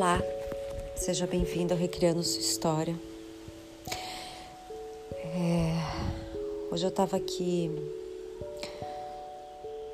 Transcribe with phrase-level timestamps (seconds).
[0.00, 0.18] Olá,
[0.96, 2.96] seja bem-vindo ao Recriando Sua História.
[5.12, 5.74] É,
[6.72, 7.70] hoje eu estava aqui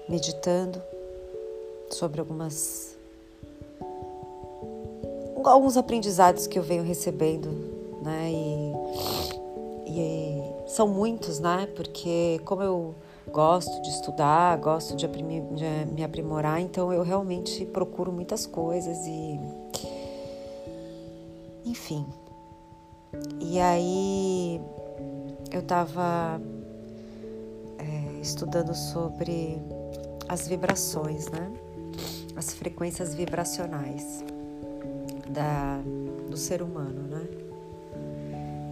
[0.09, 0.81] meditando
[1.91, 2.97] sobre algumas
[5.43, 7.49] alguns aprendizados que eu venho recebendo,
[8.01, 8.31] né?
[8.31, 11.69] E, e são muitos, né?
[11.75, 12.95] Porque como eu
[13.33, 19.66] gosto de estudar, gosto de, de me aprimorar, então eu realmente procuro muitas coisas e
[21.67, 22.07] enfim.
[23.41, 24.61] E aí
[25.53, 26.41] eu estava
[27.79, 29.59] é, estudando sobre
[30.29, 31.53] as vibrações, né?
[32.37, 34.25] As frequências vibracionais
[35.29, 35.81] da,
[36.31, 37.27] do ser humano, né?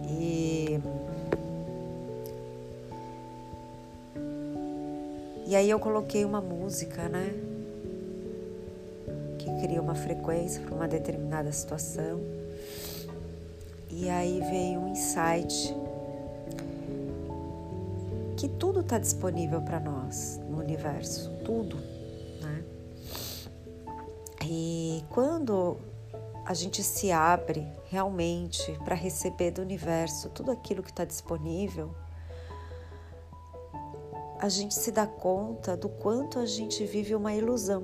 [0.07, 0.79] E,
[5.47, 7.33] e aí eu coloquei uma música, né?
[9.37, 12.44] Que cria uma frequência para uma determinada situação.
[13.97, 15.73] E aí veio um insight
[18.35, 21.77] que tudo está disponível para nós no universo, tudo,
[22.41, 22.65] né?
[24.43, 25.77] E quando
[26.45, 31.95] a gente se abre realmente para receber do universo tudo aquilo que está disponível,
[34.41, 37.83] a gente se dá conta do quanto a gente vive uma ilusão.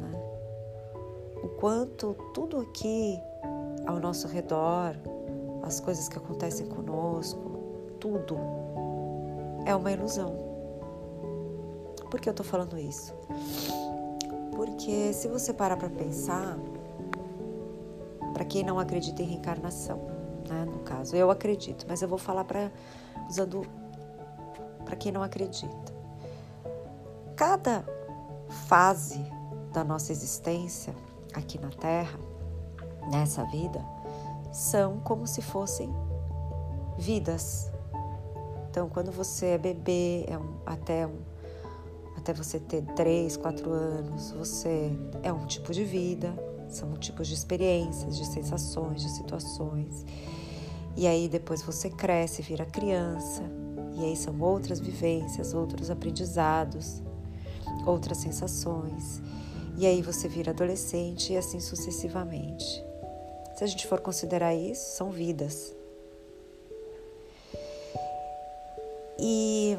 [0.00, 0.20] Né?
[1.44, 3.22] O quanto tudo aqui
[3.88, 4.94] ao nosso redor,
[5.62, 7.40] as coisas que acontecem conosco,
[7.98, 8.36] tudo
[9.64, 10.36] é uma ilusão.
[12.10, 13.14] Por que eu estou falando isso?
[14.54, 16.58] Porque se você parar para pensar,
[18.34, 19.98] para quem não acredita em reencarnação,
[20.46, 22.70] né, no caso, eu acredito, mas eu vou falar para
[23.26, 23.62] usando
[24.84, 25.94] para quem não acredita.
[27.34, 27.84] Cada
[28.66, 29.24] fase
[29.72, 30.94] da nossa existência
[31.32, 32.18] aqui na Terra
[33.08, 33.84] nessa vida
[34.52, 35.92] são como se fossem
[36.98, 37.70] vidas.
[38.70, 41.18] Então, quando você é bebê, é um, até, um,
[42.16, 44.92] até você ter 3, 4 anos, você
[45.22, 46.34] é um tipo de vida,
[46.68, 50.04] são tipos de experiências, de sensações, de situações.
[50.96, 53.42] E aí depois você cresce, vira criança,
[53.94, 57.02] e aí são outras vivências, outros aprendizados,
[57.86, 59.22] outras sensações.
[59.76, 62.87] E aí você vira adolescente e assim sucessivamente.
[63.58, 65.74] Se a gente for considerar isso, são vidas.
[69.18, 69.76] E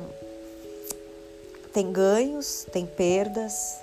[1.71, 3.79] tem ganhos, tem perdas,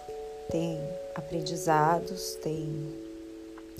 [0.51, 0.79] tem
[1.15, 2.95] aprendizados, tem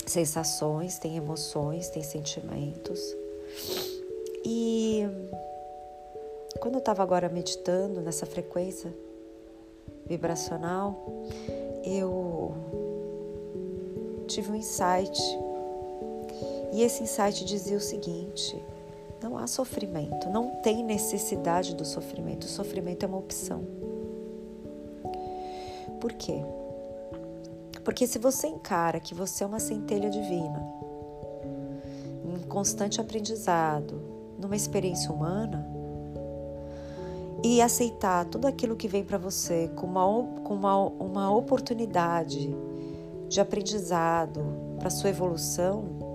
[0.07, 2.99] sensações, tem emoções, tem sentimentos.
[4.43, 5.03] E
[6.59, 8.91] quando eu estava agora meditando nessa frequência
[10.07, 11.27] vibracional,
[11.85, 12.55] eu
[14.25, 15.21] tive um insight
[16.71, 18.61] e esse insight dizia o seguinte:
[19.21, 22.43] não há sofrimento, não tem necessidade do sofrimento.
[22.43, 23.63] O sofrimento é uma opção.
[25.99, 26.43] Por quê?
[27.83, 30.61] Porque se você encara que você é uma centelha divina,
[32.25, 34.01] em constante aprendizado,
[34.37, 35.65] numa experiência humana,
[37.43, 40.05] e aceitar tudo aquilo que vem para você com uma,
[40.43, 42.53] com uma, uma oportunidade
[43.27, 44.41] de aprendizado
[44.79, 46.06] para sua evolução,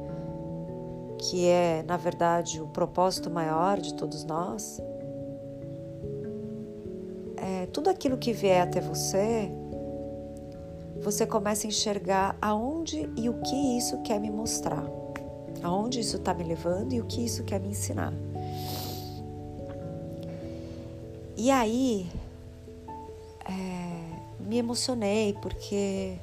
[1.30, 4.80] que é, na verdade, o propósito maior de todos nós,
[7.36, 9.48] é, tudo aquilo que vier até você,
[11.00, 14.84] você começa a enxergar aonde e o que isso quer me mostrar,
[15.62, 18.12] aonde isso está me levando e o que isso quer me ensinar.
[21.36, 22.10] E aí,
[23.48, 26.18] é, me emocionei porque,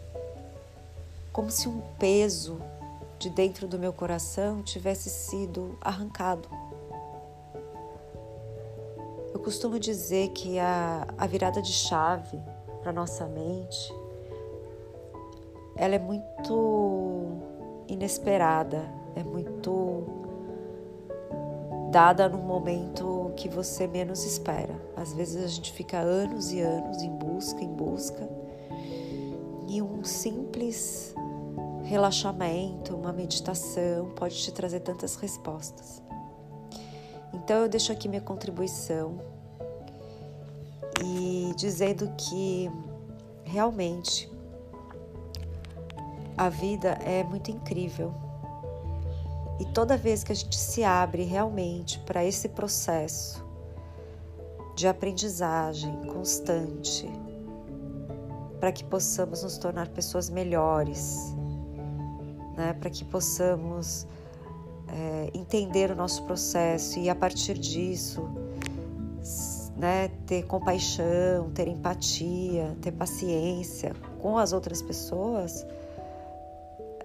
[1.32, 2.62] como se um peso
[3.20, 6.48] de dentro do meu coração tivesse sido arrancado.
[9.34, 12.42] Eu costumo dizer que a, a virada de chave
[12.82, 13.94] para nossa mente
[15.76, 17.28] ela é muito
[17.88, 20.04] inesperada, é muito
[21.90, 24.76] dada num momento que você menos espera.
[24.96, 28.30] Às vezes a gente fica anos e anos em busca, em busca,
[29.68, 31.16] e um simples
[31.90, 36.04] relaxamento, uma meditação pode te trazer tantas respostas.
[37.34, 39.20] Então eu deixo aqui minha contribuição
[41.04, 42.70] e dizendo que
[43.44, 44.32] realmente
[46.38, 48.14] a vida é muito incrível.
[49.60, 53.44] E toda vez que a gente se abre realmente para esse processo
[54.76, 57.10] de aprendizagem constante,
[58.60, 61.36] para que possamos nos tornar pessoas melhores,
[62.60, 62.74] né?
[62.74, 64.06] para que possamos
[64.90, 68.22] é, entender o nosso processo e a partir disso
[69.78, 75.66] né, ter compaixão, ter empatia, ter paciência com as outras pessoas,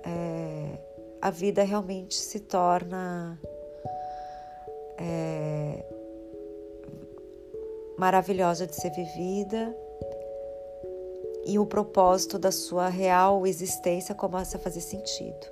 [0.02, 0.76] é,
[1.22, 3.38] a vida realmente se torna
[4.98, 5.84] é,
[7.96, 9.83] maravilhosa de ser vivida
[11.46, 15.46] e o propósito da sua real existência começa a fazer sentido.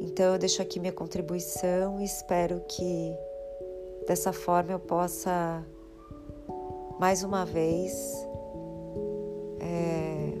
[0.00, 3.16] Então eu deixo aqui minha contribuição e espero que
[4.06, 5.64] dessa forma eu possa
[6.98, 8.14] mais uma vez
[9.60, 10.32] é,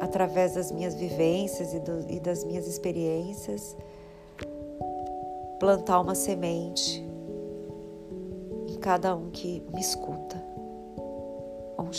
[0.00, 3.76] através das minhas vivências e, do, e das minhas experiências
[5.60, 7.04] plantar uma semente
[8.68, 10.52] em cada um que me escuta.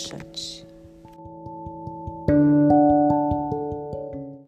[0.04, 0.73] Thank you